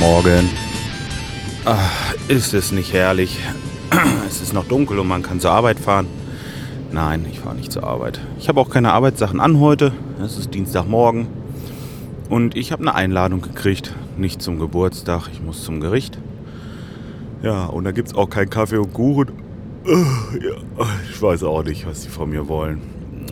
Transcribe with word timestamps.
Morgen. 0.00 0.48
Ach, 1.64 2.14
ist 2.28 2.54
es 2.54 2.72
nicht 2.72 2.92
herrlich? 2.92 3.38
Es 4.26 4.42
ist 4.42 4.52
noch 4.52 4.66
dunkel 4.68 4.98
und 4.98 5.08
man 5.08 5.22
kann 5.22 5.40
zur 5.40 5.50
Arbeit 5.52 5.78
fahren. 5.78 6.06
Nein, 6.92 7.26
ich 7.30 7.40
fahre 7.40 7.56
nicht 7.56 7.72
zur 7.72 7.84
Arbeit. 7.84 8.20
Ich 8.38 8.48
habe 8.48 8.60
auch 8.60 8.68
keine 8.68 8.92
Arbeitssachen 8.92 9.40
an 9.40 9.58
heute. 9.58 9.92
Es 10.22 10.36
ist 10.38 10.54
Dienstagmorgen. 10.54 11.26
Und 12.28 12.56
ich 12.56 12.72
habe 12.72 12.82
eine 12.82 12.94
Einladung 12.94 13.40
gekriegt. 13.40 13.94
Nicht 14.16 14.42
zum 14.42 14.58
Geburtstag, 14.58 15.28
ich 15.32 15.42
muss 15.42 15.64
zum 15.64 15.80
Gericht. 15.80 16.18
Ja, 17.42 17.66
und 17.66 17.84
da 17.84 17.92
gibt 17.92 18.08
es 18.08 18.14
auch 18.14 18.28
keinen 18.28 18.50
Kaffee 18.50 18.76
und 18.76 18.92
Kuchen. 18.92 19.32
Ja, 19.86 20.86
ich 21.10 21.20
weiß 21.20 21.42
auch 21.44 21.64
nicht, 21.64 21.86
was 21.86 22.02
die 22.02 22.08
von 22.10 22.30
mir 22.30 22.48
wollen. 22.48 22.82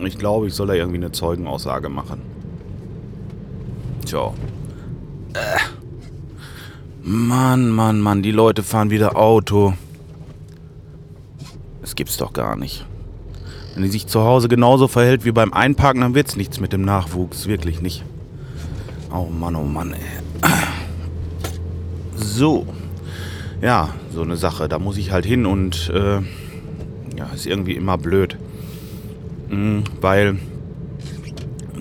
Ich 0.03 0.17
glaube, 0.17 0.47
ich 0.47 0.53
soll 0.53 0.67
da 0.67 0.73
irgendwie 0.73 0.97
eine 0.97 1.11
Zeugenaussage 1.11 1.89
machen. 1.89 2.21
Tja. 4.07 4.33
Äh. 5.33 5.57
Mann, 7.03 7.69
Mann, 7.69 7.99
Mann, 7.99 8.23
die 8.23 8.31
Leute 8.31 8.63
fahren 8.63 8.89
wieder 8.89 9.17
Auto. 9.17 9.73
Das 11.81 11.93
gibt's 11.95 12.15
doch 12.15 12.31
gar 12.31 12.55
nicht. 12.55 12.85
Wenn 13.73 13.83
die 13.83 13.89
sich 13.89 14.07
zu 14.07 14.21
Hause 14.21 14.47
genauso 14.47 14.87
verhält 14.87 15.25
wie 15.25 15.33
beim 15.33 15.51
Einparken, 15.51 16.01
dann 16.01 16.15
wird's 16.15 16.37
nichts 16.37 16.61
mit 16.61 16.71
dem 16.71 16.83
Nachwuchs. 16.83 17.47
Wirklich 17.47 17.81
nicht. 17.81 18.05
Oh 19.13 19.25
Mann, 19.25 19.57
oh 19.57 19.63
Mann, 19.63 19.93
ey. 19.93 19.99
So. 22.15 22.65
Ja, 23.61 23.89
so 24.13 24.21
eine 24.21 24.37
Sache. 24.37 24.69
Da 24.69 24.79
muss 24.79 24.97
ich 24.97 25.11
halt 25.11 25.25
hin 25.25 25.45
und 25.45 25.91
äh, 25.93 26.21
ja, 27.17 27.25
ist 27.35 27.45
irgendwie 27.45 27.75
immer 27.75 27.97
blöd. 27.97 28.37
Mhm, 29.49 29.83
weil 29.99 30.39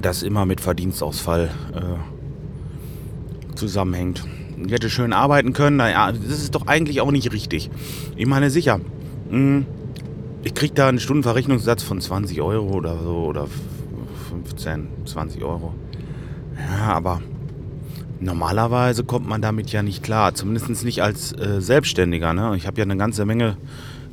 das 0.01 0.23
immer 0.23 0.45
mit 0.45 0.61
Verdienstausfall 0.61 1.51
äh, 1.75 2.16
zusammenhängt. 3.57 4.25
Ich 4.65 4.73
hätte 4.73 4.89
schön 4.91 5.13
arbeiten 5.13 5.53
können, 5.53 5.77
naja, 5.77 6.13
das 6.13 6.43
ist 6.43 6.55
doch 6.55 6.67
eigentlich 6.67 7.01
auch 7.01 7.11
nicht 7.11 7.33
richtig. 7.33 7.71
Ich 8.17 8.27
meine, 8.27 8.51
sicher, 8.51 8.81
mh, 9.31 9.65
ich 10.45 10.55
kriege 10.55 10.75
da 10.75 10.89
einen 10.89 11.01
Stundenverrechnungssatz 11.01 11.83
von 11.83 12.01
20 12.01 12.41
Euro 12.41 12.69
oder 12.69 12.97
so, 13.03 13.17
oder 13.25 13.49
15, 14.31 14.89
20 15.05 15.43
Euro. 15.45 15.75
Ja, 16.57 16.95
aber 16.95 17.21
normalerweise 18.21 19.05
kommt 19.05 19.29
man 19.29 19.43
damit 19.43 19.73
ja 19.73 19.83
nicht 19.83 20.03
klar, 20.03 20.35
zumindest 20.35 20.85
nicht 20.85 21.03
als 21.03 21.33
äh, 21.33 21.61
Selbstständiger. 21.61 22.33
Ne? 22.33 22.55
Ich 22.57 22.67
habe 22.67 22.79
ja 22.79 22.85
eine 22.85 22.97
ganze 22.97 23.25
Menge 23.25 23.57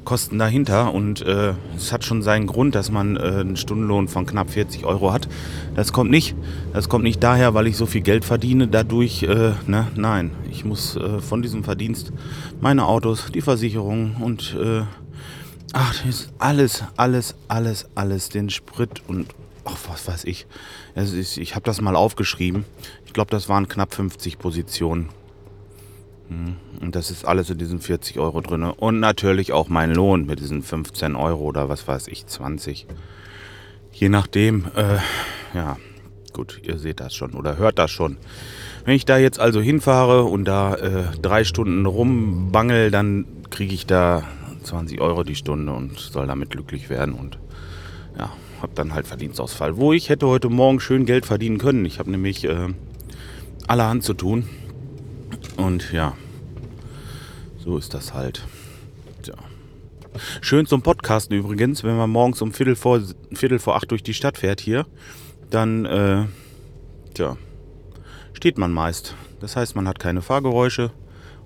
Kosten 0.04 0.38
dahinter 0.40 0.94
und 0.94 1.22
äh, 1.22 1.54
es 1.76 1.92
hat 1.92 2.04
schon 2.04 2.22
seinen 2.22 2.48
Grund, 2.48 2.76
dass 2.76 2.92
man 2.92 3.16
äh, 3.16 3.20
einen 3.20 3.58
Stundenlohn 3.58 4.08
von 4.08 4.26
knapp 4.26 4.50
40 4.50 4.86
Euro 4.86 5.12
hat. 5.14 5.28
Das 5.76 5.94
kommt 5.94 6.12
nicht, 6.12 6.36
das 6.74 6.90
kommt 6.90 7.04
nicht 7.04 7.24
daher, 7.24 7.54
weil 7.54 7.68
ich 7.68 7.78
so 7.78 7.86
viel 7.86 8.02
Geld 8.02 8.26
verdiene. 8.26 8.68
Dadurch, 8.68 9.24
äh, 9.24 9.54
ne, 9.68 9.88
nein, 9.96 10.32
ich 10.52 10.66
muss 10.66 10.96
äh, 10.96 11.20
von 11.20 11.42
diesem 11.42 11.64
Verdienst 11.64 12.12
meine 12.62 12.86
Autos, 12.86 13.32
die 13.34 13.42
Versicherung 13.42 14.16
und 14.20 14.56
äh, 14.62 14.84
ach, 15.74 16.04
alles, 16.40 16.84
alles, 16.96 17.36
alles, 17.48 17.86
alles, 17.96 18.30
den 18.30 18.50
Sprit 18.50 19.02
und 19.08 19.28
ach, 19.66 19.78
was 19.88 20.08
weiß 20.08 20.26
ich. 20.26 20.46
Es 20.96 21.14
ist, 21.14 21.38
ich 21.38 21.56
habe 21.56 21.66
das 21.66 21.82
mal 21.82 21.96
aufgeschrieben. 21.96 22.66
Ich 23.06 23.14
glaube, 23.14 23.32
das 23.32 23.50
waren 23.50 23.68
knapp 23.68 23.94
50 23.94 24.40
Positionen. 24.40 25.10
Hm, 26.30 26.56
Und 26.82 26.96
das 26.96 27.12
ist 27.12 27.26
alles 27.26 27.50
in 27.50 27.58
diesen 27.58 27.80
40 27.80 28.20
Euro 28.20 28.42
drin. 28.42 28.64
Und 28.64 29.00
natürlich 29.00 29.52
auch 29.52 29.70
mein 29.70 29.94
Lohn 29.94 30.26
mit 30.26 30.40
diesen 30.40 30.62
15 30.62 31.16
Euro 31.16 31.42
oder 31.44 31.70
was 31.70 31.88
weiß 31.88 32.08
ich, 32.08 32.26
20. 32.26 32.88
Je 33.92 34.10
nachdem, 34.10 34.66
äh, 34.76 34.98
ja, 35.56 35.78
gut, 36.34 36.60
ihr 36.64 36.80
seht 36.80 37.00
das 37.00 37.14
schon 37.14 37.34
oder 37.34 37.58
hört 37.58 37.78
das 37.78 37.92
schon. 37.92 38.18
Wenn 38.86 38.96
ich 38.96 39.06
da 39.06 39.18
jetzt 39.18 39.40
also 39.40 39.62
hinfahre 39.62 40.24
und 40.24 40.46
da 40.46 40.76
äh, 40.76 41.04
drei 41.22 41.44
Stunden 41.44 41.86
rumbangel, 41.86 42.90
dann 42.92 43.26
kriege 43.50 43.74
ich 43.74 43.86
da 43.86 44.24
20 44.64 45.00
Euro 45.00 45.24
die 45.24 45.36
Stunde 45.36 45.74
und 45.74 46.00
soll 46.00 46.26
damit 46.28 46.50
glücklich 46.50 46.90
werden 46.90 47.14
und 47.14 47.38
ja, 48.18 48.32
habe 48.62 48.74
dann 48.76 48.94
halt 48.94 49.08
Verdienstausfall. 49.08 49.78
Wo 49.78 49.94
ich 49.94 50.10
hätte 50.10 50.28
heute 50.28 50.50
Morgen 50.50 50.80
schön 50.80 51.06
Geld 51.06 51.26
verdienen 51.26 51.60
können. 51.60 51.86
Ich 51.86 52.00
habe 52.00 52.10
nämlich 52.10 52.46
äh, 52.46 52.70
allerhand 53.68 54.04
zu 54.04 54.14
tun. 54.14 54.48
Und 55.58 55.92
ja, 55.92 56.14
so 57.58 57.78
ist 57.78 57.94
das 57.94 58.14
halt. 58.14 58.46
Tja. 59.22 59.36
Schön 60.42 60.66
zum 60.66 60.82
Podcasten 60.82 61.36
übrigens, 61.36 61.84
wenn 61.84 61.98
man 61.98 62.10
morgens 62.10 62.42
um 62.42 62.54
Viertel 62.54 62.76
vor, 62.76 63.02
Viertel 63.34 63.60
vor 63.60 63.76
acht 63.76 63.92
durch 63.92 64.04
die 64.04 64.14
Stadt 64.14 64.38
fährt 64.38 64.60
hier, 64.60 64.86
dann 65.50 65.86
äh, 65.86 66.26
tja, 67.14 67.38
steht 68.34 68.58
man 68.58 68.72
meist. 68.72 69.16
Das 69.40 69.56
heißt, 69.56 69.76
man 69.76 69.88
hat 69.88 70.00
keine 70.00 70.22
Fahrgeräusche 70.22 70.92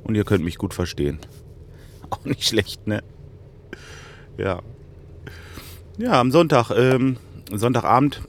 und 0.04 0.16
ihr 0.16 0.24
könnt 0.24 0.44
mich 0.44 0.58
gut 0.58 0.74
verstehen. 0.74 1.20
Auch 2.10 2.24
nicht 2.26 2.44
schlecht, 2.44 2.88
ne? 2.88 3.04
Ja. 4.38 4.62
Ja, 5.98 6.20
am 6.20 6.32
Sonntag, 6.32 6.72
ähm, 6.72 7.18
Sonntagabend 7.52 8.22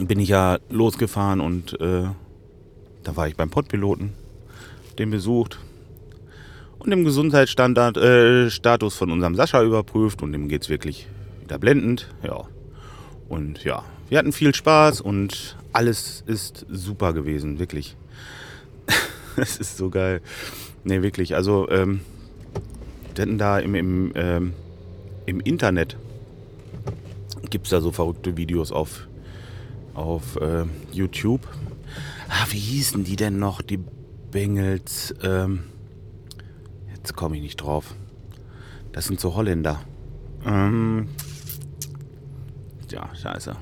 bin 0.00 0.18
ich 0.20 0.28
ja 0.28 0.58
losgefahren 0.70 1.40
und 1.40 1.80
äh, 1.80 2.06
da 3.04 3.16
war 3.16 3.28
ich 3.28 3.36
beim 3.36 3.50
Pottpiloten, 3.50 4.12
den 4.98 5.10
besucht 5.10 5.58
und 6.78 6.90
den 6.90 7.04
Gesundheitsstandard 7.04 7.96
äh, 7.96 8.50
von 8.90 9.10
unserem 9.10 9.34
Sascha 9.34 9.62
überprüft 9.62 10.22
und 10.22 10.32
dem 10.32 10.48
geht's 10.48 10.68
wirklich 10.68 11.06
wieder 11.40 11.58
blendend. 11.58 12.08
Ja. 12.22 12.44
Und 13.28 13.64
ja, 13.64 13.84
wir 14.08 14.18
hatten 14.18 14.32
viel 14.32 14.54
Spaß 14.54 15.00
und 15.00 15.56
alles 15.72 16.22
ist 16.26 16.66
super 16.68 17.12
gewesen, 17.12 17.58
wirklich. 17.58 17.96
Es 19.36 19.56
ist 19.56 19.76
so 19.76 19.90
geil. 19.90 20.20
Ne, 20.84 21.02
wirklich. 21.02 21.34
Also, 21.34 21.68
ähm, 21.68 22.02
wir 23.14 23.22
hatten 23.22 23.38
da 23.38 23.58
im, 23.58 23.74
im, 23.74 24.12
ähm, 24.14 24.52
im 25.26 25.40
Internet 25.40 25.96
gibt 27.50 27.66
es 27.66 27.70
da 27.70 27.80
so 27.80 27.90
verrückte 27.90 28.36
Videos 28.36 28.70
auf, 28.70 29.08
auf 29.94 30.36
äh, 30.36 30.64
YouTube. 30.92 31.40
Ah, 32.28 32.46
wie 32.50 32.58
hießen 32.58 33.04
die 33.04 33.16
denn 33.16 33.38
noch, 33.38 33.62
die 33.62 33.78
Bengels? 34.30 35.14
Ähm, 35.22 35.64
jetzt 36.94 37.14
komme 37.14 37.36
ich 37.36 37.42
nicht 37.42 37.56
drauf. 37.56 37.94
Das 38.92 39.06
sind 39.06 39.20
so 39.20 39.34
Holländer. 39.34 39.80
Ähm, 40.46 41.08
ja, 42.90 43.08
scheiße. 43.14 43.56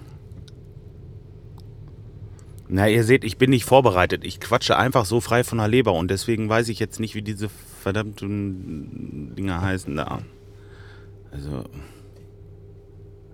Na, 2.69 2.89
ihr 2.89 3.05
seht, 3.05 3.25
ich 3.25 3.37
bin 3.37 3.51
nicht 3.51 3.65
vorbereitet. 3.65 4.25
Ich 4.25 4.41
quatsche 4.41 4.79
einfach 4.79 5.05
so 5.05 5.21
frei 5.21 5.45
von 5.45 5.59
der 5.59 5.69
Leber 5.69 5.93
und 5.93 6.11
deswegen 6.11 6.49
weiß 6.49 6.69
ich 6.71 6.79
jetzt 6.79 7.01
nicht, 7.01 7.15
wie 7.15 7.23
diese 7.23 7.49
verdammten 7.49 9.35
Dinger 9.37 9.61
heißen 9.61 9.95
da. 9.95 10.23
Also. 11.31 11.65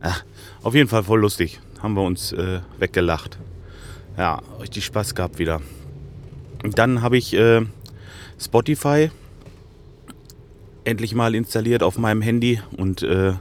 Ach, 0.01 0.25
auf 0.63 0.75
jeden 0.75 0.89
Fall 0.89 1.05
voll 1.05 1.21
lustig. 1.21 1.61
Haben 1.81 1.95
wir 1.95 2.03
uns 2.03 2.33
äh, 2.33 2.61
weggelacht. 2.79 3.39
Ja, 4.19 4.43
richtig 4.61 4.85
Spaß 4.85 5.15
gehabt 5.15 5.39
wieder. 5.39 5.63
Und 6.65 6.77
dann 6.77 7.03
habe 7.03 7.17
ich 7.17 7.35
äh, 7.35 7.65
Spotify 8.37 9.13
endlich 10.83 11.15
mal 11.15 11.37
installiert 11.37 11.85
auf 11.85 11.99
meinem 11.99 12.21
Handy 12.21 12.61
und 12.77 13.03
äh, 13.03 13.35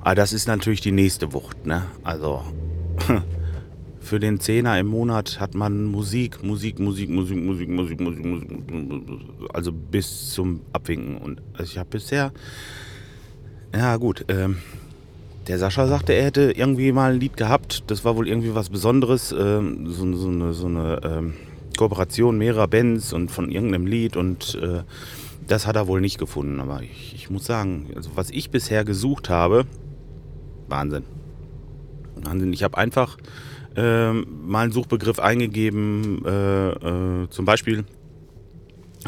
ah, 0.00 0.14
das 0.14 0.34
ist 0.34 0.48
natürlich 0.48 0.82
die 0.82 0.92
nächste 0.92 1.32
Wucht. 1.32 1.64
Ne? 1.64 1.86
Also 2.02 2.42
für 4.00 4.20
den 4.20 4.38
Zehner 4.38 4.78
im 4.78 4.88
Monat 4.88 5.40
hat 5.40 5.54
man 5.54 5.84
Musik, 5.84 6.44
Musik, 6.44 6.78
Musik, 6.78 7.08
Musik, 7.08 7.38
Musik, 7.38 7.70
Musik, 7.70 8.00
Musik, 8.00 8.26
Musik, 8.26 8.48
also 9.54 9.72
bis 9.72 10.32
zum 10.32 10.60
Abwinken. 10.74 11.16
Und 11.16 11.40
also 11.54 11.64
ich 11.64 11.78
habe 11.78 11.88
bisher, 11.88 12.32
ja 13.74 13.96
gut, 13.96 14.26
ähm, 14.28 14.58
der 15.50 15.58
Sascha 15.58 15.88
sagte, 15.88 16.12
er 16.12 16.26
hätte 16.26 16.52
irgendwie 16.52 16.92
mal 16.92 17.12
ein 17.12 17.18
Lied 17.18 17.36
gehabt. 17.36 17.82
Das 17.88 18.04
war 18.04 18.14
wohl 18.14 18.28
irgendwie 18.28 18.54
was 18.54 18.68
Besonderes, 18.68 19.32
ähm, 19.32 19.88
so, 19.88 20.14
so 20.14 20.28
eine, 20.28 20.52
so 20.52 20.66
eine 20.66 21.00
ähm, 21.02 21.34
Kooperation 21.76 22.38
mehrerer 22.38 22.68
Bands 22.68 23.12
und 23.12 23.32
von 23.32 23.50
irgendeinem 23.50 23.86
Lied 23.86 24.16
und 24.16 24.54
äh, 24.62 24.84
das 25.48 25.66
hat 25.66 25.74
er 25.74 25.88
wohl 25.88 26.00
nicht 26.00 26.18
gefunden. 26.18 26.60
Aber 26.60 26.82
ich, 26.82 27.14
ich 27.16 27.30
muss 27.30 27.46
sagen, 27.46 27.90
also 27.96 28.10
was 28.14 28.30
ich 28.30 28.50
bisher 28.52 28.84
gesucht 28.84 29.28
habe, 29.28 29.66
Wahnsinn. 30.68 31.02
Wahnsinn. 32.14 32.52
Ich 32.52 32.62
habe 32.62 32.78
einfach 32.78 33.16
ähm, 33.74 34.26
mal 34.46 34.62
einen 34.62 34.72
Suchbegriff 34.72 35.18
eingegeben. 35.18 36.24
Äh, 36.26 36.68
äh, 36.70 37.28
zum 37.28 37.44
Beispiel 37.44 37.84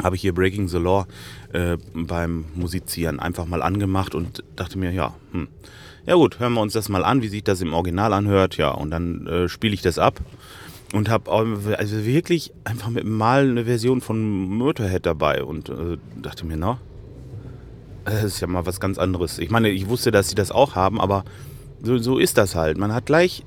habe 0.03 0.17
ich 0.17 0.21
hier 0.21 0.33
Breaking 0.33 0.67
the 0.67 0.77
Law 0.77 1.07
äh, 1.53 1.77
beim 1.93 2.43
Musizieren 2.53 3.21
einfach 3.21 3.45
mal 3.45 3.61
angemacht 3.61 4.13
und 4.13 4.43
dachte 4.57 4.77
mir, 4.77 4.91
ja, 4.91 5.15
hm, 5.31 5.47
ja 6.05 6.15
gut, 6.15 6.39
hören 6.39 6.53
wir 6.53 6.61
uns 6.61 6.73
das 6.73 6.89
mal 6.89 7.03
an, 7.03 7.21
wie 7.21 7.29
sich 7.29 7.43
das 7.43 7.61
im 7.61 7.73
Original 7.73 8.13
anhört. 8.13 8.57
Ja, 8.57 8.71
und 8.71 8.91
dann 8.91 9.27
äh, 9.27 9.49
spiele 9.49 9.73
ich 9.73 9.81
das 9.81 9.99
ab 9.99 10.19
und 10.93 11.09
habe 11.09 11.31
also 11.77 12.05
wirklich 12.05 12.53
einfach 12.63 12.89
mit 12.89 13.05
mal 13.05 13.49
eine 13.49 13.65
Version 13.65 14.01
von 14.01 14.49
Motorhead 14.49 15.05
dabei 15.05 15.43
und 15.43 15.69
äh, 15.69 15.97
dachte 16.21 16.45
mir, 16.45 16.57
na, 16.57 16.77
das 18.05 18.23
ist 18.23 18.41
ja 18.41 18.47
mal 18.47 18.65
was 18.65 18.79
ganz 18.79 18.97
anderes. 18.97 19.39
Ich 19.39 19.49
meine, 19.49 19.69
ich 19.69 19.87
wusste, 19.87 20.11
dass 20.11 20.29
sie 20.29 20.35
das 20.35 20.51
auch 20.51 20.75
haben, 20.75 20.99
aber 20.99 21.23
so, 21.81 21.97
so 21.97 22.17
ist 22.17 22.37
das 22.37 22.55
halt. 22.55 22.77
Man 22.77 22.93
hat 22.93 23.05
gleich 23.05 23.43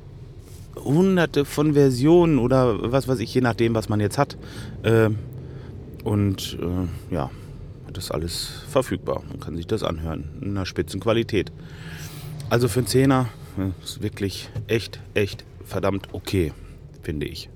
hunderte 0.76 1.44
von 1.44 1.74
Versionen 1.74 2.38
oder 2.38 2.92
was 2.92 3.08
weiß 3.08 3.20
ich, 3.20 3.32
je 3.34 3.40
nachdem, 3.40 3.74
was 3.74 3.88
man 3.88 4.00
jetzt 4.00 4.18
hat. 4.18 4.36
Äh, 4.82 5.10
und 6.04 6.58
äh, 6.60 7.14
ja, 7.14 7.30
das 7.92 8.04
ist 8.04 8.10
alles 8.10 8.62
verfügbar. 8.68 9.22
Man 9.28 9.40
kann 9.40 9.56
sich 9.56 9.66
das 9.66 9.82
anhören 9.82 10.24
in 10.40 10.50
einer 10.50 10.66
Spitzenqualität. 10.66 11.52
Also 12.48 12.68
für 12.68 12.80
einen 12.80 12.86
Zehner 12.86 13.28
ist 13.82 14.02
wirklich 14.02 14.48
echt, 14.68 15.00
echt 15.14 15.44
verdammt 15.64 16.08
okay, 16.12 16.52
finde 17.02 17.26
ich. 17.26 17.50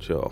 Tja. 0.00 0.30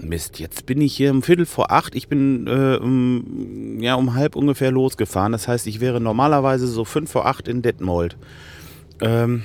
Mist, 0.00 0.38
jetzt 0.38 0.66
bin 0.66 0.80
ich 0.80 0.96
hier 0.96 1.10
um 1.10 1.22
Viertel 1.22 1.46
vor 1.46 1.72
acht. 1.72 1.94
Ich 1.94 2.08
bin 2.08 2.46
äh, 2.46 2.78
um, 2.80 3.80
ja, 3.80 3.94
um 3.94 4.14
halb 4.14 4.36
ungefähr 4.36 4.70
losgefahren. 4.70 5.32
Das 5.32 5.48
heißt, 5.48 5.66
ich 5.66 5.80
wäre 5.80 6.00
normalerweise 6.00 6.68
so 6.68 6.84
fünf 6.84 7.10
vor 7.10 7.26
acht 7.26 7.48
in 7.48 7.62
Detmold. 7.62 8.16
Ähm, 9.00 9.42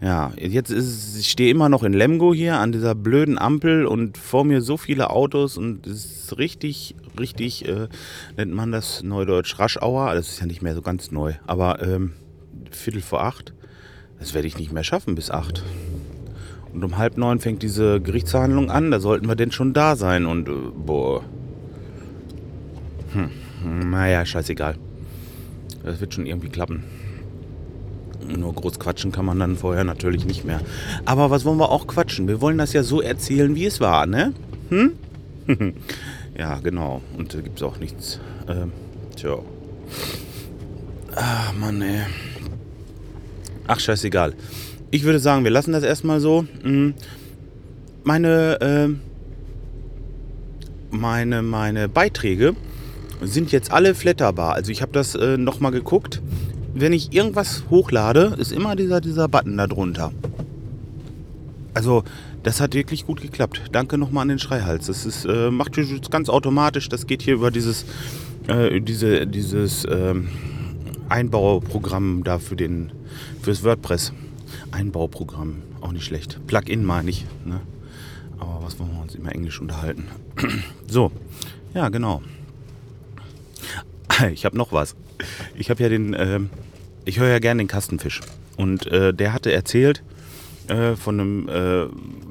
ja, 0.00 0.32
jetzt 0.36 0.70
ist 0.70 1.18
ich 1.18 1.30
stehe 1.30 1.50
immer 1.50 1.68
noch 1.68 1.82
in 1.82 1.92
Lemgo 1.92 2.34
hier 2.34 2.58
an 2.58 2.72
dieser 2.72 2.94
blöden 2.94 3.38
Ampel 3.38 3.86
und 3.86 4.18
vor 4.18 4.44
mir 4.44 4.60
so 4.60 4.76
viele 4.76 5.10
Autos 5.10 5.56
und 5.56 5.86
es 5.86 6.04
ist 6.04 6.38
richtig, 6.38 6.94
richtig, 7.18 7.66
äh, 7.68 7.88
nennt 8.36 8.52
man 8.52 8.72
das 8.72 9.02
Neudeutsch 9.02 9.58
Raschauer. 9.58 10.14
Das 10.14 10.28
ist 10.28 10.40
ja 10.40 10.46
nicht 10.46 10.62
mehr 10.62 10.74
so 10.74 10.82
ganz 10.82 11.10
neu, 11.10 11.34
aber 11.46 11.82
ähm, 11.82 12.12
Viertel 12.70 13.02
vor 13.02 13.22
acht, 13.22 13.52
das 14.18 14.34
werde 14.34 14.48
ich 14.48 14.58
nicht 14.58 14.72
mehr 14.72 14.84
schaffen 14.84 15.14
bis 15.14 15.30
acht. 15.30 15.62
Und 16.74 16.82
um 16.82 16.98
halb 16.98 17.16
neun 17.16 17.38
fängt 17.38 17.62
diese 17.62 18.00
Gerichtsverhandlung 18.00 18.68
an. 18.68 18.90
Da 18.90 18.98
sollten 18.98 19.28
wir 19.28 19.36
denn 19.36 19.52
schon 19.52 19.72
da 19.72 19.94
sein. 19.94 20.26
Und 20.26 20.48
äh, 20.48 20.52
boah. 20.74 21.22
Hm. 23.12 23.90
Naja, 23.90 24.26
scheißegal. 24.26 24.74
Das 25.84 26.00
wird 26.00 26.14
schon 26.14 26.26
irgendwie 26.26 26.48
klappen. 26.48 26.82
Nur 28.26 28.54
groß 28.54 28.80
quatschen 28.80 29.12
kann 29.12 29.24
man 29.24 29.38
dann 29.38 29.56
vorher 29.56 29.84
natürlich 29.84 30.24
nicht 30.24 30.44
mehr. 30.44 30.60
Aber 31.04 31.30
was 31.30 31.44
wollen 31.44 31.58
wir 31.58 31.70
auch 31.70 31.86
quatschen? 31.86 32.26
Wir 32.26 32.40
wollen 32.40 32.58
das 32.58 32.72
ja 32.72 32.82
so 32.82 33.00
erzählen, 33.00 33.54
wie 33.54 33.66
es 33.66 33.80
war, 33.80 34.06
ne? 34.06 34.32
Hm? 34.70 34.92
ja, 36.36 36.58
genau. 36.58 37.02
Und 37.16 37.34
da 37.34 37.40
gibt 37.40 37.58
es 37.58 37.62
auch 37.62 37.78
nichts. 37.78 38.20
Ähm, 38.48 38.72
tja. 39.16 39.38
Ach, 41.14 41.52
Mann, 41.54 41.80
ey. 41.82 42.02
Ach, 43.66 43.78
scheißegal. 43.78 44.34
Ich 44.90 45.04
würde 45.04 45.18
sagen, 45.18 45.44
wir 45.44 45.50
lassen 45.50 45.72
das 45.72 45.82
erstmal 45.82 46.20
so. 46.20 46.44
Hm. 46.62 46.94
Meine, 48.02 48.60
äh, 48.60 48.88
meine, 50.90 51.42
meine 51.42 51.88
Beiträge 51.88 52.54
sind 53.22 53.52
jetzt 53.52 53.72
alle 53.72 53.94
flatterbar. 53.94 54.54
Also 54.54 54.70
ich 54.70 54.82
habe 54.82 54.92
das 54.92 55.14
äh, 55.14 55.36
nochmal 55.36 55.72
geguckt. 55.72 56.20
Wenn 56.74 56.92
ich 56.92 57.12
irgendwas 57.12 57.64
hochlade, 57.70 58.34
ist 58.38 58.52
immer 58.52 58.76
dieser, 58.76 59.00
dieser 59.00 59.28
Button 59.28 59.56
da 59.56 59.66
drunter. 59.66 60.12
Also 61.72 62.04
das 62.44 62.60
hat 62.60 62.74
wirklich 62.74 63.06
gut 63.06 63.20
geklappt. 63.20 63.62
Danke 63.72 63.98
nochmal 63.98 64.22
an 64.22 64.28
den 64.28 64.38
Schreihals. 64.38 64.86
Das 64.86 65.06
ist, 65.06 65.24
äh, 65.24 65.50
macht 65.50 65.72
ganz 66.10 66.28
automatisch. 66.28 66.88
Das 66.88 67.06
geht 67.06 67.22
hier 67.22 67.34
über 67.34 67.50
dieses, 67.50 67.86
äh, 68.46 68.80
diese, 68.80 69.26
dieses 69.26 69.84
ähm, 69.90 70.28
Einbauprogramm 71.08 72.22
da 72.22 72.38
für 72.38 72.54
den, 72.54 72.92
fürs 73.42 73.64
WordPress. 73.64 74.12
Einbauprogramm, 74.70 75.62
auch 75.80 75.92
nicht 75.92 76.04
schlecht. 76.04 76.38
Plugin 76.46 76.84
meine 76.84 77.10
ich. 77.10 77.24
Ne? 77.46 77.60
Aber 78.38 78.60
was 78.62 78.78
wollen 78.78 78.92
wir 78.92 79.00
uns 79.00 79.14
immer 79.14 79.32
Englisch 79.32 79.60
unterhalten? 79.60 80.06
so, 80.86 81.10
ja, 81.74 81.88
genau. 81.88 82.22
Ich 84.32 84.44
habe 84.44 84.56
noch 84.56 84.70
was. 84.70 84.94
Ich 85.56 85.70
habe 85.70 85.82
ja 85.82 85.88
den, 85.88 86.14
äh, 86.14 86.38
ich 87.04 87.18
höre 87.18 87.30
ja 87.30 87.38
gerne 87.38 87.62
den 87.62 87.68
Kastenfisch. 87.68 88.20
Und 88.56 88.86
äh, 88.86 89.12
der 89.12 89.32
hatte 89.32 89.50
erzählt 89.50 90.04
äh, 90.68 90.96
von 90.96 91.20
einem, 91.20 91.48
äh, 91.48 91.86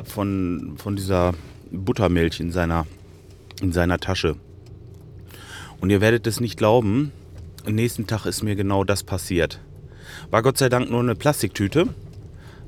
von, 0.05 0.73
von 0.77 0.95
dieser 0.95 1.33
Buttermilch 1.71 2.39
in 2.39 2.51
seiner, 2.51 2.85
in 3.61 3.71
seiner 3.71 3.99
Tasche. 3.99 4.35
Und 5.79 5.89
ihr 5.89 6.01
werdet 6.01 6.27
es 6.27 6.39
nicht 6.39 6.57
glauben, 6.57 7.11
am 7.65 7.75
nächsten 7.75 8.07
Tag 8.07 8.25
ist 8.25 8.43
mir 8.43 8.55
genau 8.55 8.83
das 8.83 9.03
passiert. 9.03 9.59
War 10.31 10.41
Gott 10.41 10.57
sei 10.57 10.69
Dank 10.69 10.89
nur 10.89 10.99
eine 10.99 11.15
Plastiktüte, 11.15 11.87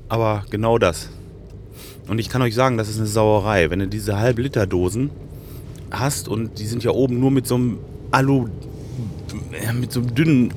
aber 0.08 0.44
genau 0.50 0.78
das. 0.78 1.10
Und 2.08 2.18
ich 2.18 2.28
kann 2.28 2.42
euch 2.42 2.54
sagen, 2.54 2.76
das 2.76 2.88
ist 2.88 2.98
eine 2.98 3.06
Sauerei. 3.06 3.70
Wenn 3.70 3.80
du 3.80 3.88
diese 3.88 4.18
Halb-Liter-Dosen 4.18 5.10
hast 5.90 6.28
und 6.28 6.58
die 6.58 6.66
sind 6.66 6.84
ja 6.84 6.92
oben 6.92 7.18
nur 7.20 7.30
mit 7.30 7.46
so 7.46 7.56
einem 7.56 7.78
Alu, 8.10 8.48
mit 9.78 9.92
so 9.92 10.00
einem 10.00 10.14
dünnen, 10.14 10.54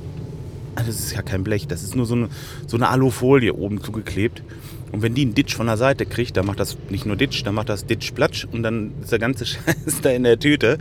ah, 0.76 0.84
das 0.84 1.00
ist 1.00 1.14
ja 1.14 1.22
kein 1.22 1.44
Blech, 1.44 1.68
das 1.68 1.84
ist 1.84 1.96
nur 1.96 2.06
so 2.06 2.16
eine, 2.16 2.30
so 2.68 2.78
eine 2.78 2.90
Alufolie 2.90 3.54
oben 3.54 3.82
zugeklebt. 3.84 4.44
Und 4.92 5.02
wenn 5.02 5.14
die 5.14 5.22
einen 5.22 5.36
Ditch 5.36 5.56
von 5.56 5.68
der 5.68 5.78
Seite 5.78 6.06
kriegt, 6.06 6.38
dann 6.38 6.46
macht 6.46 6.60
das 6.60 6.78
nicht 6.90 7.06
nur 7.06 7.16
Ditch, 7.16 7.44
dann 7.44 7.56
macht 7.56 7.70
das 7.70 7.86
Ditch 7.86 8.12
Platsch 8.14 8.46
und 8.52 8.64
dann 8.64 8.94
ist 9.02 9.12
der 9.12 9.20
ganze 9.20 9.46
Scheiß 9.46 10.02
da 10.02 10.10
in 10.10 10.24
der 10.24 10.40
Tüte. 10.40 10.78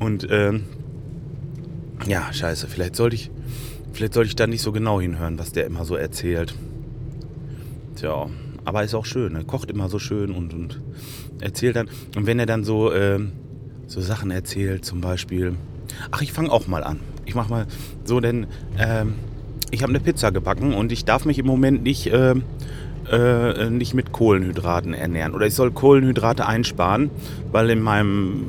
Und 0.00 0.26
ähm, 0.30 0.64
ja, 2.06 2.32
scheiße, 2.32 2.66
vielleicht 2.66 2.96
sollte 2.96 3.16
ich, 3.16 3.30
vielleicht 3.92 4.14
sollte 4.14 4.28
ich 4.28 4.36
da 4.36 4.46
nicht 4.46 4.62
so 4.62 4.72
genau 4.72 5.00
hinhören, 5.00 5.38
was 5.38 5.52
der 5.52 5.66
immer 5.66 5.84
so 5.84 5.94
erzählt. 5.94 6.54
Tja, 7.96 8.28
aber 8.64 8.82
ist 8.82 8.94
auch 8.94 9.06
schön. 9.06 9.36
Er 9.36 9.44
kocht 9.44 9.70
immer 9.70 9.88
so 9.88 9.98
schön 9.98 10.30
und, 10.32 10.52
und 10.52 10.80
erzählt 11.40 11.76
dann. 11.76 11.88
Und 12.16 12.26
wenn 12.26 12.38
er 12.38 12.46
dann 12.46 12.64
so, 12.64 12.90
äh, 12.92 13.20
so 13.86 14.00
Sachen 14.00 14.30
erzählt, 14.30 14.84
zum 14.84 15.00
Beispiel. 15.00 15.54
Ach, 16.10 16.22
ich 16.22 16.32
fange 16.32 16.50
auch 16.50 16.66
mal 16.66 16.82
an. 16.82 17.00
Ich 17.26 17.34
mache 17.34 17.50
mal 17.50 17.66
so, 18.04 18.20
denn 18.20 18.46
äh, 18.76 19.04
ich 19.70 19.82
habe 19.82 19.90
eine 19.90 20.00
Pizza 20.00 20.30
gebacken 20.30 20.74
und 20.74 20.92
ich 20.92 21.04
darf 21.04 21.24
mich 21.24 21.38
im 21.38 21.46
Moment 21.46 21.82
nicht, 21.82 22.06
äh, 22.06 22.34
äh, 23.10 23.70
nicht 23.70 23.94
mit 23.94 24.12
Kohlenhydraten 24.12 24.94
ernähren. 24.94 25.34
Oder 25.34 25.46
ich 25.46 25.54
soll 25.54 25.70
Kohlenhydrate 25.70 26.46
einsparen, 26.46 27.10
weil 27.52 27.70
in 27.70 27.82
meinem 27.82 28.46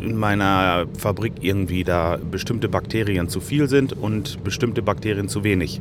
in 0.00 0.16
meiner 0.16 0.84
Fabrik 0.96 1.32
irgendwie 1.40 1.82
da 1.82 2.18
bestimmte 2.30 2.68
Bakterien 2.68 3.28
zu 3.28 3.40
viel 3.40 3.68
sind 3.68 3.92
und 3.92 4.44
bestimmte 4.44 4.82
Bakterien 4.82 5.28
zu 5.28 5.42
wenig. 5.42 5.80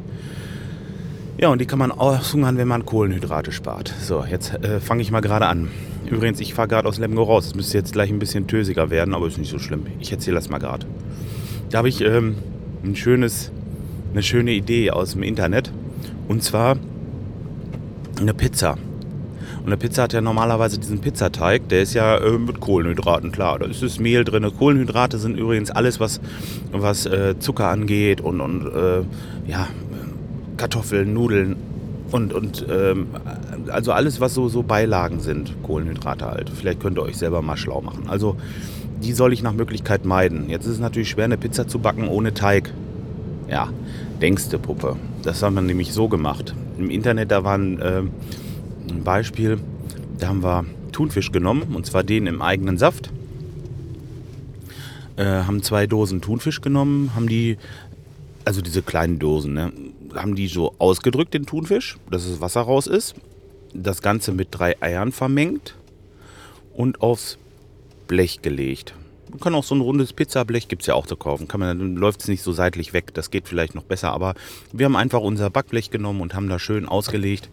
Ja, 1.37 1.49
und 1.49 1.59
die 1.59 1.65
kann 1.65 1.79
man 1.79 1.91
aushungern, 1.91 2.57
wenn 2.57 2.67
man 2.67 2.85
Kohlenhydrate 2.85 3.51
spart. 3.51 3.93
So, 4.01 4.23
jetzt 4.23 4.53
äh, 4.63 4.79
fange 4.79 5.01
ich 5.01 5.11
mal 5.11 5.19
gerade 5.19 5.47
an. 5.47 5.69
Übrigens, 6.09 6.39
ich 6.39 6.53
fahre 6.53 6.69
gerade 6.69 6.87
aus 6.87 6.97
Lemgo 6.97 7.23
raus. 7.23 7.47
Es 7.47 7.55
müsste 7.55 7.77
jetzt 7.77 7.93
gleich 7.93 8.09
ein 8.09 8.19
bisschen 8.19 8.47
tösiger 8.47 8.89
werden, 8.89 9.13
aber 9.13 9.27
ist 9.27 9.37
nicht 9.37 9.51
so 9.51 9.59
schlimm. 9.59 9.85
Ich 9.99 10.11
erzähle 10.11 10.35
das 10.35 10.49
mal 10.49 10.59
gerade. 10.59 10.85
Da 11.69 11.79
habe 11.79 11.89
ich 11.89 12.01
ähm, 12.01 12.35
ein 12.83 12.95
schönes, 12.95 13.51
eine 14.13 14.23
schöne 14.23 14.51
Idee 14.51 14.91
aus 14.91 15.11
dem 15.11 15.23
Internet. 15.23 15.71
Und 16.29 16.41
zwar 16.41 16.77
eine 18.19 18.33
Pizza. 18.33 18.77
Und 19.59 19.67
eine 19.67 19.77
Pizza 19.77 20.03
hat 20.03 20.13
ja 20.13 20.21
normalerweise 20.21 20.77
diesen 20.77 20.99
Pizzateig, 20.99 21.69
der 21.69 21.81
ist 21.81 21.93
ja 21.93 22.17
äh, 22.17 22.37
mit 22.37 22.59
Kohlenhydraten, 22.59 23.31
klar. 23.31 23.59
Da 23.59 23.65
ist 23.65 23.81
das 23.81 23.99
Mehl 23.99 24.23
drin. 24.23 24.45
Kohlenhydrate 24.57 25.17
sind 25.17 25.37
übrigens 25.37 25.71
alles, 25.71 25.99
was, 25.99 26.21
was 26.71 27.05
äh, 27.07 27.39
Zucker 27.39 27.69
angeht 27.69 28.21
und, 28.21 28.41
und 28.41 28.67
äh, 28.67 29.01
ja, 29.47 29.67
Kartoffeln, 30.57 31.13
Nudeln 31.13 31.55
und, 32.11 32.33
und 32.33 32.65
ähm, 32.69 33.07
also 33.69 33.91
alles, 33.91 34.21
was 34.21 34.33
so, 34.33 34.49
so 34.49 34.63
Beilagen 34.63 35.19
sind, 35.19 35.55
Kohlenhydrate 35.63 36.25
halt. 36.25 36.49
Vielleicht 36.49 36.79
könnt 36.79 36.97
ihr 36.97 37.03
euch 37.03 37.17
selber 37.17 37.41
mal 37.41 37.57
schlau 37.57 37.81
machen. 37.81 38.03
Also 38.07 38.37
die 39.01 39.13
soll 39.13 39.33
ich 39.33 39.43
nach 39.43 39.53
Möglichkeit 39.53 40.05
meiden. 40.05 40.49
Jetzt 40.49 40.65
ist 40.65 40.73
es 40.73 40.79
natürlich 40.79 41.09
schwer, 41.09 41.25
eine 41.25 41.37
Pizza 41.37 41.67
zu 41.67 41.79
backen 41.79 42.07
ohne 42.07 42.33
Teig. 42.33 42.71
Ja, 43.49 43.69
denkste 44.21 44.57
Puppe. 44.59 44.95
Das 45.23 45.41
haben 45.43 45.55
wir 45.55 45.61
nämlich 45.61 45.93
so 45.93 46.07
gemacht. 46.07 46.55
Im 46.77 46.89
Internet, 46.89 47.31
da 47.31 47.43
war 47.43 47.57
ein, 47.57 47.79
äh, 47.79 48.01
ein 48.89 49.03
Beispiel, 49.03 49.59
da 50.19 50.27
haben 50.27 50.43
wir 50.43 50.65
Thunfisch 50.91 51.31
genommen, 51.31 51.75
und 51.75 51.85
zwar 51.85 52.03
den 52.03 52.27
im 52.27 52.41
eigenen 52.41 52.77
Saft. 52.77 53.11
Äh, 55.17 55.25
haben 55.25 55.63
zwei 55.63 55.87
Dosen 55.87 56.21
Thunfisch 56.21 56.61
genommen, 56.61 57.11
haben 57.15 57.27
die, 57.27 57.57
also 58.43 58.61
diese 58.61 58.81
kleinen 58.81 59.19
Dosen, 59.19 59.53
ne, 59.53 59.71
haben 60.13 60.35
die 60.35 60.47
so 60.47 60.73
ausgedrückt, 60.77 61.33
den 61.33 61.45
Thunfisch, 61.45 61.97
dass 62.09 62.27
das 62.27 62.41
Wasser 62.41 62.61
raus 62.61 62.87
ist. 62.87 63.15
Das 63.73 64.01
Ganze 64.01 64.31
mit 64.31 64.49
drei 64.51 64.81
Eiern 64.81 65.11
vermengt 65.11 65.75
und 66.73 67.01
aufs 67.01 67.37
Blech 68.07 68.41
gelegt. 68.41 68.93
Man 69.35 69.41
kann 69.41 69.55
auch 69.55 69.65
so 69.65 69.75
ein 69.75 69.81
rundes 69.81 70.13
Pizzablech, 70.13 70.69
gibt 70.69 70.83
es 70.83 70.87
ja 70.87 70.93
auch 70.93 71.07
zu 71.07 71.17
kaufen. 71.17 71.49
Kann 71.49 71.59
man, 71.59 71.77
dann 71.77 71.95
läuft 71.97 72.21
es 72.21 72.29
nicht 72.29 72.41
so 72.41 72.53
seitlich 72.53 72.93
weg. 72.93 73.13
Das 73.13 73.31
geht 73.31 73.49
vielleicht 73.49 73.75
noch 73.75 73.83
besser. 73.83 74.13
Aber 74.13 74.33
wir 74.71 74.85
haben 74.85 74.95
einfach 74.95 75.19
unser 75.19 75.49
Backblech 75.49 75.91
genommen 75.91 76.21
und 76.21 76.33
haben 76.33 76.47
da 76.47 76.57
schön 76.57 76.87
ausgelegt. 76.87 77.49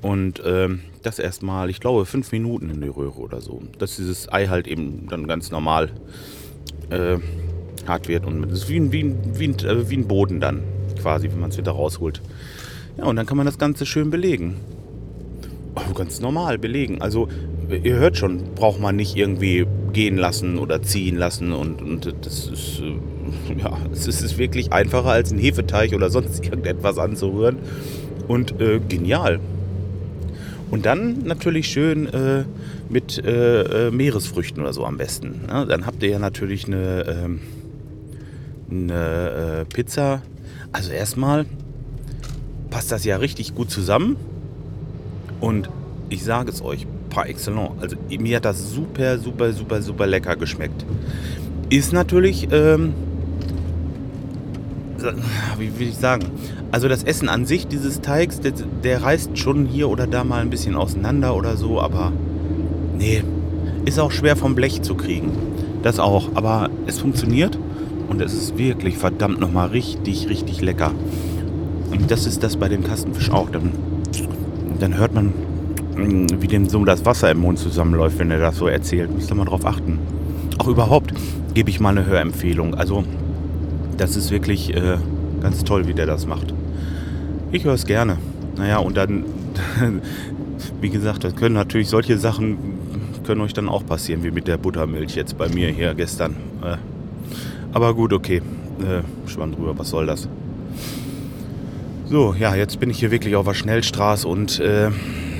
Und 0.00 0.42
ähm, 0.46 0.80
das 1.02 1.18
erstmal, 1.18 1.68
ich 1.68 1.80
glaube, 1.80 2.06
fünf 2.06 2.32
Minuten 2.32 2.70
in 2.70 2.80
die 2.80 2.88
Röhre 2.88 3.20
oder 3.20 3.42
so. 3.42 3.60
Dass 3.78 3.96
dieses 3.96 4.32
Ei 4.32 4.46
halt 4.46 4.66
eben 4.66 5.06
dann 5.10 5.28
ganz 5.28 5.50
normal 5.50 5.90
äh, 6.88 7.18
hart 7.86 8.08
wird. 8.08 8.24
Und 8.24 8.44
es 8.44 8.62
ist 8.62 8.68
wie 8.70 8.80
ein, 8.80 8.90
wie, 8.90 9.02
ein, 9.02 9.18
wie, 9.34 9.48
ein, 9.48 9.58
äh, 9.58 9.90
wie 9.90 9.98
ein 9.98 10.08
Boden 10.08 10.40
dann 10.40 10.62
quasi, 10.98 11.30
wenn 11.30 11.40
man 11.40 11.50
es 11.50 11.58
wieder 11.58 11.72
rausholt. 11.72 12.22
Ja, 12.96 13.04
und 13.04 13.16
dann 13.16 13.26
kann 13.26 13.36
man 13.36 13.44
das 13.44 13.58
Ganze 13.58 13.84
schön 13.84 14.08
belegen. 14.08 14.56
Oh, 15.74 15.92
ganz 15.92 16.20
normal 16.20 16.56
belegen. 16.56 17.02
Also 17.02 17.28
ihr 17.68 17.96
hört 17.96 18.16
schon, 18.16 18.54
braucht 18.54 18.80
man 18.80 18.96
nicht 18.96 19.14
irgendwie 19.14 19.66
gehen 19.92 20.16
lassen 20.16 20.58
oder 20.58 20.82
ziehen 20.82 21.16
lassen 21.16 21.52
und, 21.52 21.82
und 21.82 22.14
das 22.22 22.46
ist, 22.46 22.80
äh, 22.80 23.60
ja, 23.62 23.76
es 23.92 24.06
ist 24.06 24.38
wirklich 24.38 24.72
einfacher 24.72 25.10
als 25.10 25.32
ein 25.32 25.38
Hefeteig 25.38 25.92
oder 25.92 26.10
sonst 26.10 26.44
irgendetwas 26.44 26.98
anzurühren 26.98 27.56
und 28.26 28.60
äh, 28.60 28.80
genial. 28.80 29.40
Und 30.70 30.84
dann 30.84 31.22
natürlich 31.24 31.68
schön 31.68 32.06
äh, 32.06 32.44
mit 32.90 33.24
äh, 33.24 33.86
äh 33.86 33.90
Meeresfrüchten 33.90 34.62
oder 34.62 34.72
so 34.72 34.84
am 34.84 34.98
besten. 34.98 35.46
Ne? 35.46 35.66
Dann 35.66 35.86
habt 35.86 36.02
ihr 36.02 36.10
ja 36.10 36.18
natürlich 36.18 36.66
eine, 36.66 37.06
ähm, 37.08 37.40
eine 38.70 39.60
äh, 39.60 39.64
Pizza. 39.64 40.22
Also 40.72 40.92
erstmal 40.92 41.46
passt 42.68 42.92
das 42.92 43.04
ja 43.04 43.16
richtig 43.16 43.54
gut 43.54 43.70
zusammen. 43.70 44.16
Und 45.40 45.70
ich 46.10 46.22
sage 46.22 46.50
es 46.50 46.60
euch, 46.60 46.86
par 47.18 47.28
excellence. 47.28 47.72
Also 47.80 47.96
mir 48.08 48.36
hat 48.36 48.44
das 48.44 48.70
super, 48.72 49.18
super, 49.18 49.52
super, 49.52 49.82
super 49.82 50.06
lecker 50.06 50.36
geschmeckt. 50.36 50.84
Ist 51.68 51.92
natürlich, 51.92 52.46
ähm, 52.52 52.94
wie 55.58 55.76
will 55.78 55.88
ich 55.88 55.96
sagen, 55.96 56.26
also 56.70 56.88
das 56.88 57.02
Essen 57.02 57.28
an 57.28 57.44
sich 57.44 57.66
dieses 57.66 58.00
Teigs, 58.02 58.38
der, 58.40 58.52
der, 58.84 59.02
reißt 59.02 59.36
schon 59.36 59.66
hier 59.66 59.88
oder 59.88 60.06
da 60.06 60.22
mal 60.22 60.42
ein 60.42 60.50
bisschen 60.50 60.76
auseinander 60.76 61.34
oder 61.34 61.56
so, 61.56 61.80
aber 61.80 62.12
nee, 62.96 63.24
ist 63.84 63.98
auch 63.98 64.12
schwer 64.12 64.36
vom 64.36 64.54
Blech 64.54 64.82
zu 64.82 64.94
kriegen. 64.94 65.32
Das 65.82 65.98
auch, 65.98 66.36
aber 66.36 66.70
es 66.86 67.00
funktioniert 67.00 67.58
und 68.08 68.20
es 68.20 68.32
ist 68.32 68.58
wirklich 68.58 68.96
verdammt 68.96 69.40
nochmal 69.40 69.68
richtig, 69.68 70.28
richtig 70.28 70.60
lecker. 70.60 70.92
Und 71.90 72.10
das 72.10 72.26
ist 72.26 72.44
das 72.44 72.56
bei 72.56 72.68
dem 72.68 72.84
Kastenfisch 72.84 73.30
auch. 73.30 73.50
Dann, 73.50 73.72
dann 74.78 74.96
hört 74.96 75.14
man 75.14 75.32
wie 75.98 76.46
dem 76.46 76.68
so 76.68 76.84
das 76.84 77.04
Wasser 77.04 77.30
im 77.30 77.38
Mund 77.38 77.58
zusammenläuft, 77.58 78.18
wenn 78.18 78.30
er 78.30 78.38
das 78.38 78.56
so 78.56 78.68
erzählt. 78.68 79.12
Müsst 79.12 79.30
ihr 79.30 79.34
mal 79.34 79.44
drauf 79.44 79.66
achten. 79.66 79.98
Auch 80.58 80.68
überhaupt 80.68 81.12
gebe 81.54 81.70
ich 81.70 81.80
mal 81.80 81.90
eine 81.90 82.06
Hörempfehlung. 82.06 82.74
Also, 82.74 83.04
das 83.96 84.16
ist 84.16 84.30
wirklich 84.30 84.74
äh, 84.74 84.96
ganz 85.40 85.64
toll, 85.64 85.86
wie 85.88 85.94
der 85.94 86.06
das 86.06 86.26
macht. 86.26 86.54
Ich 87.50 87.64
höre 87.64 87.74
es 87.74 87.86
gerne. 87.86 88.18
Naja, 88.56 88.78
und 88.78 88.96
dann, 88.96 89.24
wie 90.80 90.90
gesagt, 90.90 91.24
das 91.24 91.34
können 91.34 91.54
natürlich 91.54 91.88
solche 91.88 92.18
Sachen, 92.18 92.58
können 93.24 93.40
euch 93.40 93.54
dann 93.54 93.68
auch 93.68 93.84
passieren, 93.84 94.22
wie 94.22 94.30
mit 94.30 94.46
der 94.46 94.56
Buttermilch 94.56 95.16
jetzt 95.16 95.36
bei 95.36 95.48
mir 95.48 95.68
hier 95.70 95.94
gestern. 95.94 96.36
Äh, 96.62 96.76
aber 97.72 97.94
gut, 97.94 98.12
okay. 98.12 98.42
Äh, 98.80 99.28
Schwamm 99.28 99.52
drüber, 99.52 99.76
was 99.76 99.90
soll 99.90 100.06
das? 100.06 100.28
So, 102.06 102.34
ja, 102.38 102.54
jetzt 102.54 102.80
bin 102.80 102.88
ich 102.88 103.00
hier 103.00 103.10
wirklich 103.10 103.36
auf 103.36 103.46
der 103.46 103.54
Schnellstraße 103.54 104.26
und 104.26 104.60
äh, 104.60 104.90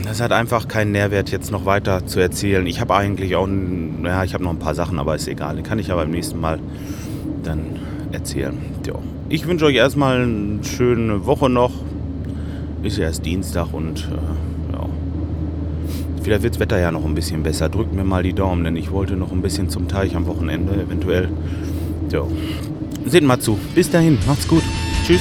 das 0.08 0.20
hat 0.20 0.32
einfach 0.32 0.68
keinen 0.68 0.92
Nährwert, 0.92 1.30
jetzt 1.30 1.50
noch 1.52 1.66
weiter 1.66 2.06
zu 2.06 2.18
erzählen. 2.18 2.66
Ich 2.66 2.80
habe 2.80 2.94
eigentlich 2.94 3.36
auch, 3.36 3.46
ja, 4.02 4.24
ich 4.24 4.32
habe 4.32 4.42
noch 4.42 4.50
ein 4.50 4.58
paar 4.58 4.74
Sachen, 4.74 4.98
aber 4.98 5.14
ist 5.14 5.28
egal. 5.28 5.56
Die 5.56 5.62
kann 5.62 5.78
ich 5.78 5.92
aber 5.92 6.02
beim 6.02 6.10
nächsten 6.10 6.40
Mal 6.40 6.58
dann 7.44 7.60
erzählen. 8.10 8.56
Jo. 8.86 9.00
Ich 9.28 9.46
wünsche 9.46 9.66
euch 9.66 9.76
erstmal 9.76 10.22
eine 10.22 10.64
schöne 10.64 11.26
Woche 11.26 11.50
noch. 11.50 11.72
Ist 12.82 12.96
ja 12.96 13.04
erst 13.04 13.26
Dienstag 13.26 13.74
und 13.74 14.08
äh, 14.10 14.72
ja. 14.72 14.86
Vielleicht 16.22 16.42
wird 16.42 16.54
das 16.54 16.60
Wetter 16.60 16.78
ja 16.78 16.90
noch 16.90 17.04
ein 17.04 17.14
bisschen 17.14 17.42
besser. 17.42 17.68
Drückt 17.68 17.92
mir 17.92 18.04
mal 18.04 18.22
die 18.22 18.32
Daumen, 18.32 18.64
denn 18.64 18.76
ich 18.76 18.90
wollte 18.90 19.14
noch 19.14 19.32
ein 19.32 19.42
bisschen 19.42 19.68
zum 19.68 19.88
Teich 19.88 20.16
am 20.16 20.26
Wochenende 20.26 20.72
eventuell. 20.74 21.28
Jo. 22.10 22.28
Seht 23.04 23.24
mal 23.24 23.38
zu. 23.38 23.58
Bis 23.74 23.90
dahin. 23.90 24.18
Macht's 24.26 24.48
gut. 24.48 24.62
Tschüss. 25.06 25.20